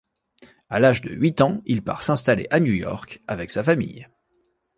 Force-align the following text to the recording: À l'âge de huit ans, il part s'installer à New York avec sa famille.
À 0.69 0.79
l'âge 0.79 1.01
de 1.01 1.11
huit 1.13 1.41
ans, 1.41 1.61
il 1.67 1.83
part 1.83 2.01
s'installer 2.01 2.47
à 2.49 2.59
New 2.59 2.73
York 2.73 3.21
avec 3.27 3.51
sa 3.51 3.63
famille. 3.63 4.07